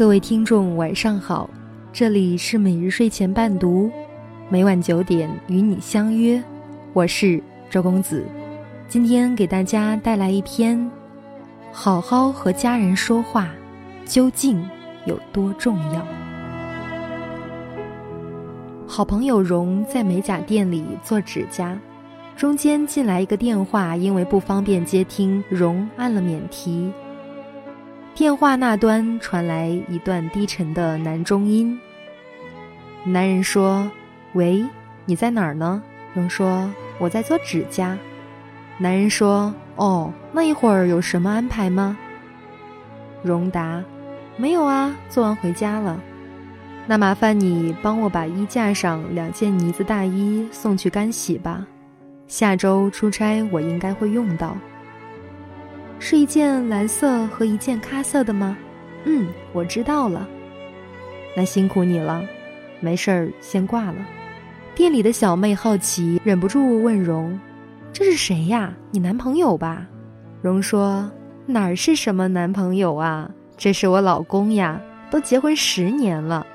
[0.00, 1.50] 各位听众，晚上好，
[1.92, 3.90] 这里是每日睡前伴读，
[4.48, 6.42] 每晚九点与你相约，
[6.94, 7.38] 我是
[7.68, 8.24] 周公子，
[8.88, 10.78] 今天给大家带来一篇
[11.70, 13.50] 《好好和家人说话
[14.06, 14.66] 究竟
[15.04, 16.00] 有多重要》。
[18.86, 21.78] 好朋友荣在美甲店里做指甲，
[22.34, 26.90] 中间进来一个电话，因为不方便接听，荣按了免提。
[28.20, 31.80] 电话那端传来一段低沉的男中音。
[33.02, 33.90] 男人说
[34.36, 34.62] ：“喂，
[35.06, 36.70] 你在哪儿呢？”荣说
[37.00, 37.96] ：“我在做指甲。”
[38.76, 41.96] 男人说：“哦，那一会儿有什么安排吗？”
[43.24, 43.82] 荣答
[44.36, 45.98] ：“没有啊，做完回家了。”
[46.86, 51.66] 那麻烦你帮我把衣架上两件呢子大衣送去干洗吧，
[52.26, 54.54] 下周出差我应该会用到。
[56.00, 58.56] 是一件蓝色和一件咖色的吗？
[59.04, 60.26] 嗯，我知道了。
[61.36, 62.24] 那辛苦你了，
[62.80, 63.96] 没事儿，先挂了。
[64.74, 67.38] 店里的小妹好奇，忍不住问荣
[67.92, 68.72] ：“这是谁呀？
[68.90, 69.86] 你男朋友吧？”
[70.40, 71.08] 荣说
[71.44, 73.30] ：“哪儿是什么男朋友啊？
[73.58, 76.46] 这是我老公呀，都结婚十年了。”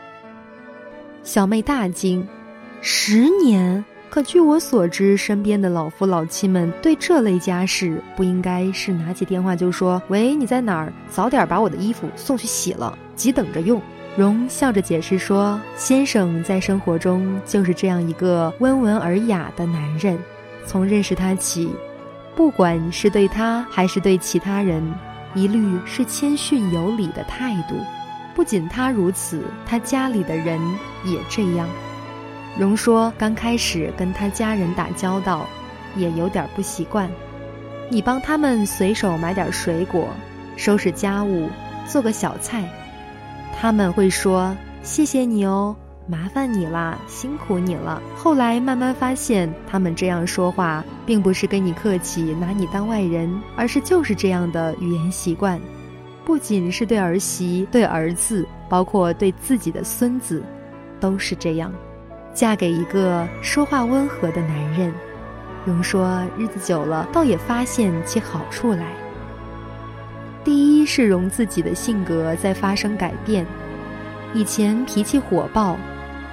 [1.22, 2.28] 小妹大惊
[2.82, 3.86] ：“十年？
[4.16, 10.94] 可据我所知，身边的老夫老妻们对这类家事，不应该是拿起电话就说：‘喂，你在哪儿？
[11.10, 13.82] 早点把我的衣服送去洗了，急等着用。’”
[14.16, 20.18] 荣笑着解释说：“先生在生活中就是这样一个温文尔雅的男人，
[20.66, 21.70] 从认识他起，
[22.38, 24.82] 不管是对他还是对其他人，
[25.34, 27.76] 一律是谦逊有礼的态度。”
[28.34, 30.58] 不仅他如此，他家里的人
[31.04, 31.68] 也这样。
[32.58, 35.46] 荣说，刚开始跟他家人打交道，
[35.96, 37.10] 也有点不习惯。
[37.90, 40.08] 你帮他们随手买点水果，
[40.56, 41.50] 收拾家务，
[41.86, 42.64] 做个小菜，
[43.60, 45.76] 他们会说谢谢你哦，
[46.08, 48.02] 麻烦你啦，辛苦你了。
[48.16, 55.60] 后来慢慢发现，他们这样说话，并不是跟你客气，拿你当外人，而是就是这样的语言习惯。
[56.24, 60.42] 不仅是对儿媳、对儿子，包括对自己的孙子，
[61.00, 61.72] 都是这样。
[62.36, 64.94] 嫁给一个说话温和的男人，
[65.64, 68.86] 荣说日子久了，倒也发现其好处来。
[70.44, 73.46] 第一是荣自己的性格在发生改变，
[74.34, 75.78] 以前脾气火爆，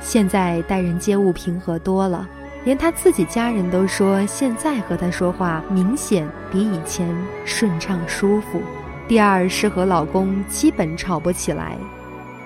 [0.00, 2.28] 现在待人接物平和多了，
[2.64, 7.08] 连他自己家人都说，现在和他说话明显比以前
[7.44, 8.60] 顺畅舒服。
[9.06, 11.78] 第二是和老公基本吵不起来，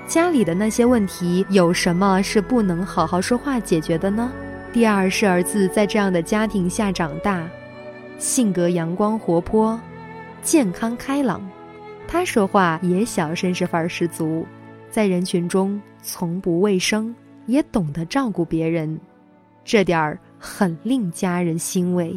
[0.07, 4.31] 家里的那些问题有什么是不能好好说话解决的呢？
[4.73, 7.49] 第二是儿子在这样的家庭下长大，
[8.19, 9.79] 性格阳光活泼，
[10.43, 11.41] 健康开朗，
[12.07, 14.47] 他说话也小绅士范儿十足，
[14.91, 17.13] 在人群中从不畏生，
[17.47, 19.01] 也懂得照顾别人，
[19.65, 22.17] 这点儿很令家人欣慰。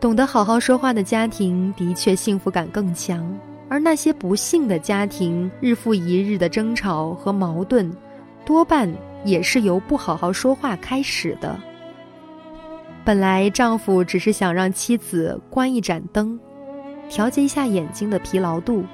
[0.00, 3.20] 懂得好好说话的家庭，的确幸福感更强；
[3.68, 7.90] 而那些不幸的家庭，日复一日的争吵和矛盾，
[8.44, 8.92] 多半
[9.24, 11.58] 也是由不好好说话开始的。
[13.04, 16.38] 本来丈夫只是想让妻子关一盏灯，
[17.08, 18.84] 调节一下眼睛的疲劳度，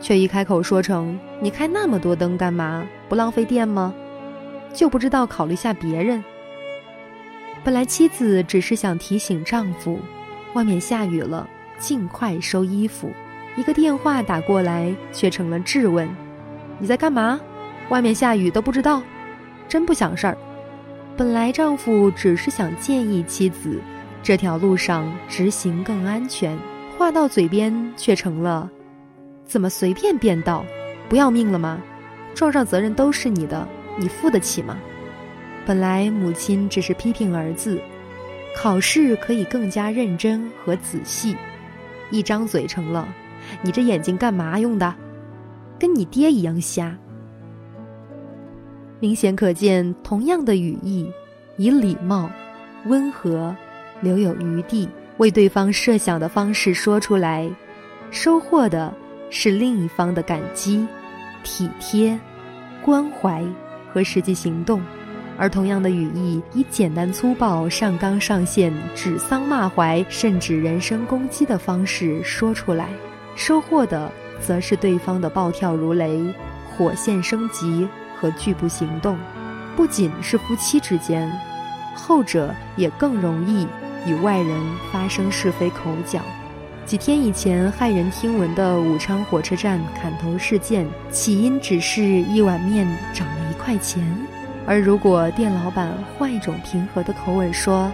[0.00, 2.86] 却一开口说成：“你开那么多灯干嘛？
[3.08, 3.94] 不浪费电吗？”
[4.72, 6.22] 就不知道考虑下别人。
[7.62, 9.98] 本来妻子只是想提醒丈夫。
[10.54, 11.48] 外面下雨了，
[11.78, 13.10] 尽快收衣服。
[13.56, 16.08] 一个电话打过来，却成了质问
[16.78, 17.40] ：“你在干嘛？
[17.88, 19.02] 外面下雨都不知道，
[19.68, 20.36] 真不想事儿。”
[21.16, 23.80] 本来丈夫只是想建议妻子，
[24.22, 26.58] 这条路上直行更安全，
[26.98, 28.68] 话到嘴边却成了
[29.46, 30.64] ：“怎么随便变道？
[31.08, 31.80] 不要命了吗？
[32.34, 34.76] 撞上责任都是你的，你付得起吗？”
[35.64, 37.80] 本来母亲只是批评儿子。
[38.56, 41.36] 考试可以更加认真和仔细，
[42.10, 43.08] 一张嘴成了，
[43.62, 44.94] 你这眼睛干嘛用的？
[45.78, 46.96] 跟你爹一样瞎。
[49.00, 51.10] 明显可见，同样的语义，
[51.56, 52.30] 以礼貌、
[52.86, 53.54] 温和、
[54.00, 54.88] 留有余地，
[55.18, 57.50] 为对方设想的方式说出来，
[58.10, 58.94] 收获的
[59.30, 60.86] 是另一方的感激、
[61.42, 62.18] 体贴、
[62.82, 63.44] 关怀
[63.92, 64.80] 和实际行动。
[65.36, 72.88] 而同样的语义，以简单粗暴、上纲上线、指桑骂槐，甚至人身攻击的方式说出来，
[73.36, 74.10] 收获的
[74.40, 76.22] 则是对方的暴跳如雷、
[76.70, 77.88] 火线升级
[78.18, 79.18] 和拒不行动。
[79.76, 81.30] 不仅是夫妻之间，
[81.94, 83.66] 后者也更容易
[84.06, 84.60] 与外人
[84.92, 86.20] 发生是非口角。
[86.86, 94.06] 几天以前骇人听闻的武昌火车站砍头事件，起因只是一碗面涨了一块钱。
[94.66, 97.90] 而如果店老板换一种平和的口吻说：“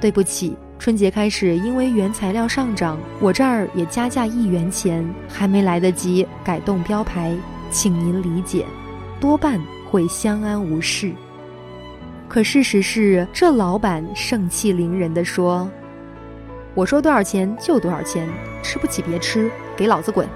[0.00, 7.32] 对不起，春节开始因为原材料上涨，我这儿也加价一元钱，还没来得及改动标牌，
[7.70, 8.66] 请您理解。”
[9.20, 11.12] 多半会相安无事。
[12.26, 15.70] 可事实是，这老板盛气凌人地说。
[16.74, 18.28] 我说多少钱就多少钱，
[18.60, 20.28] 吃不起别吃，给老子滚！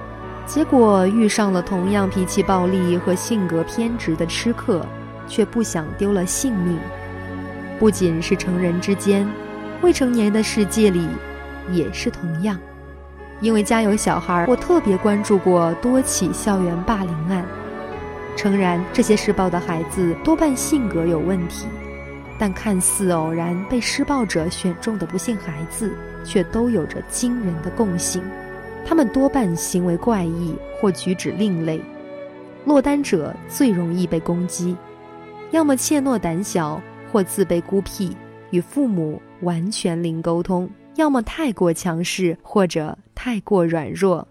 [0.47, 4.87] 结果遇上了同样脾气暴戾和性格偏执的吃客，
[5.27, 6.79] 却不想丢了性命。
[7.81, 9.29] 不仅是成人之间，
[9.83, 11.07] 未成年人的世界里
[11.71, 12.59] 也是同样。
[13.41, 17.45] 因为家有小孩，我特别关注过多起校园霸凌案。
[18.37, 21.67] 诚然，这些施暴的孩子多半性格有问题。
[22.39, 28.23] 但看似偶然被施暴者选中的不幸孩子，却都有着惊人的共性。
[28.85, 31.81] 他们多半行为怪异或举止另类，
[32.67, 34.77] 落单者最容易被攻击，
[35.51, 36.79] 要么怯懦胆小
[37.11, 38.15] 或自卑孤僻，
[38.51, 44.27] 与父母完全零沟通；要么太过强势或者太过软弱；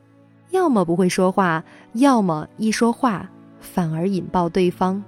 [0.51, 1.63] 要么不会说话，
[1.93, 3.29] 要么一说话
[3.59, 5.03] 反而引爆对方。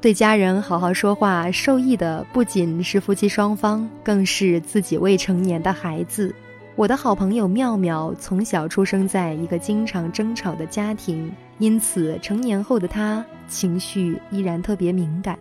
[0.00, 6.34] 对家人好好说话，受益的不仅是夫妻双方，更是自己未成年的孩子。
[6.76, 15.38] 我的好朋友妙妙从小出生在一个经常争吵的家庭，因此成年后的她情绪依然特别敏感。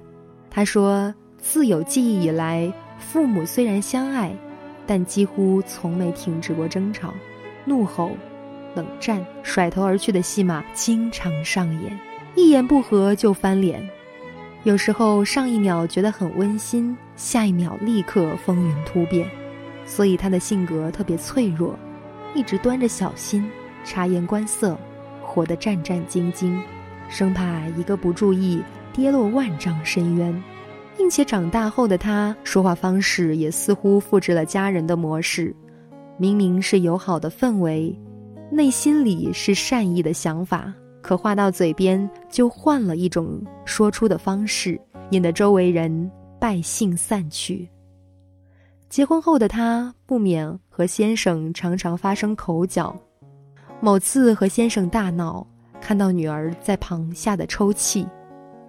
[0.49, 2.71] 她说，自有记忆以来，
[3.03, 4.33] 父母虽然相爱，
[4.87, 7.13] 但几乎从没停止过争吵，
[7.65, 8.11] 怒吼、
[8.73, 11.99] 冷战、甩头而去的戏码经常上演，
[12.35, 13.87] 一言不合就翻脸。
[14.63, 19.29] 有时候上一秒觉得很温馨，下一秒立刻风云突变，
[19.85, 21.77] 所以他的性格特别脆弱，
[22.33, 23.47] 一直端着小心，
[23.83, 24.77] 察言观色，
[25.21, 26.57] 活得战战兢兢，
[27.09, 28.63] 生怕一个不注意
[28.93, 30.43] 跌落万丈深渊，
[30.97, 35.55] 并且长大后的他说话方式也似乎复制了家人的模式，
[36.17, 37.97] 明明是友好的氛围，
[38.51, 40.73] 内心里是善意的想法。
[41.01, 44.79] 可话到嘴边就换了一种说出的方式，
[45.09, 46.09] 引得周围人
[46.39, 47.67] 败兴散去。
[48.87, 52.95] 结婚后的她不免和先生常常发生口角。
[53.81, 55.45] 某次和先生大闹，
[55.81, 58.07] 看到女儿在旁吓得抽泣，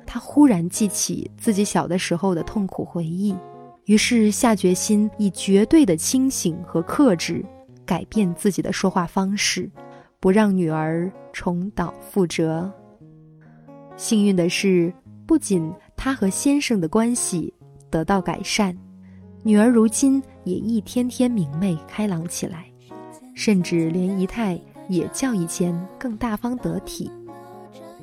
[0.06, 3.35] 她忽然记起自己小的时候的痛苦回忆，
[3.87, 7.45] 于是下决心以绝对的清醒和克制，
[7.85, 9.71] 改变自己的说话方式。
[10.21, 12.73] 不让女儿重蹈覆辙。
[13.95, 14.91] 幸运的是，
[15.27, 17.53] 不仅她和先生的关系
[17.91, 18.75] 得到改善，
[19.43, 22.65] 女儿如今也一天天明媚开朗起来，
[23.35, 24.59] 甚至连仪态
[24.89, 27.11] 也较以前更大方得体。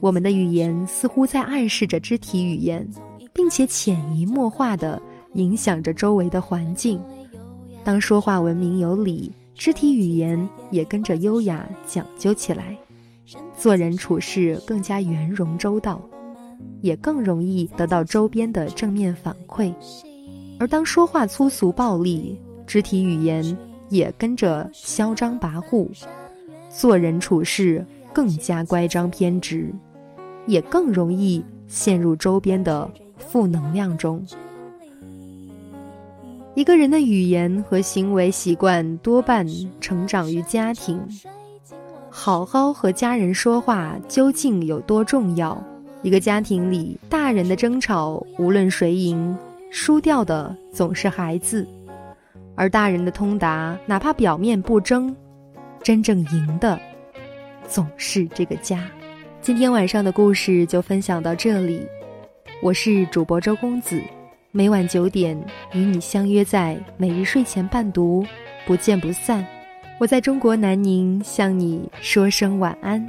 [0.02, 2.86] 我们的语言似乎在暗示着肢体语言，
[3.32, 5.02] 并且潜移默化地
[5.36, 7.00] 影响着周围的环境。
[7.84, 9.32] 当说话文明有礼。
[9.54, 12.76] 肢体语言也跟着优雅讲究起来，
[13.56, 16.02] 做人处事更加圆融周到，
[16.80, 19.72] 也更容易得到周边的正面反馈。
[20.58, 23.56] 而当说话粗俗暴力，肢体语言
[23.90, 25.88] 也跟着嚣张跋扈，
[26.76, 29.72] 做人处事更加乖张偏执，
[30.48, 34.26] 也更容易陷入周边的负能量中。
[36.54, 39.48] 一个人的语言和行为习惯多半
[39.80, 41.00] 成长于家庭。
[42.10, 45.58] 好好和家人说话究竟有多重要？
[46.02, 49.38] 一个家庭里，大人的争吵无论谁赢，
[49.70, 51.66] 输掉的总是孩子；
[52.54, 55.16] 而大人的通达，哪怕表面不争，
[55.82, 56.78] 真正赢的
[57.66, 58.90] 总是这个家。
[59.42, 61.82] 今天晚上的故事就分享到这里，
[62.62, 64.00] 我是主播周公子。
[64.52, 65.36] 每晚九点，
[65.74, 68.24] 与你相约在每日睡前伴读，
[68.68, 69.44] 不见不散。
[69.98, 73.04] 我在中国南宁向你说声晚安。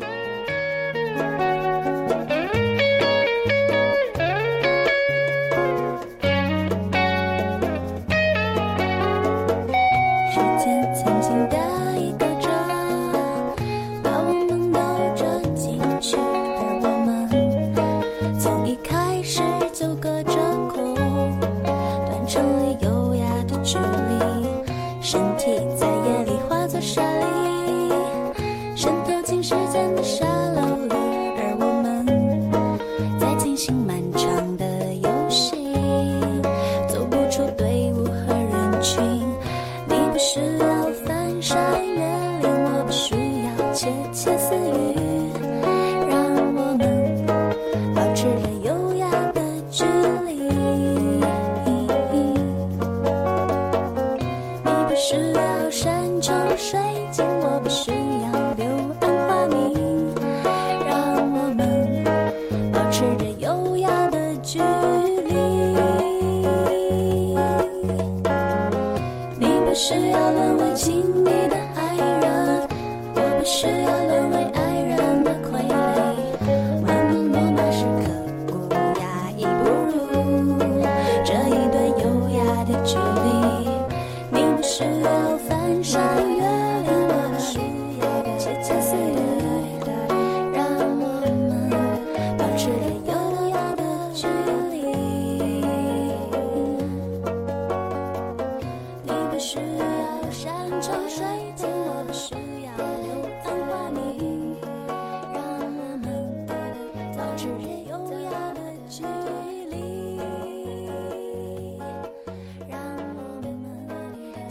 [54.92, 56.78] 不需要山穷水
[57.10, 58.51] 尽，我不需要。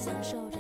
[0.02, 0.51] 享受